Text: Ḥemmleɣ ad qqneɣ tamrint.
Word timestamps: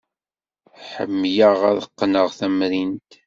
Ḥemmleɣ 0.91 1.57
ad 1.69 1.79
qqneɣ 1.91 2.27
tamrint. 2.37 3.11